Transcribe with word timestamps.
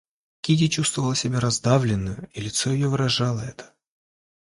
Кити 0.41 0.69
чувствовала 0.69 1.15
себя 1.15 1.39
раздавленною, 1.39 2.27
и 2.33 2.41
лицо 2.41 2.71
ее 2.71 2.87
выражало 2.89 3.41
это. 3.41 3.71